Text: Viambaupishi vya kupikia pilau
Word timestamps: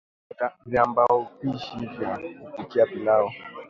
Viambaupishi 0.69 1.85
vya 1.85 2.17
kupikia 2.49 2.85
pilau 2.85 3.29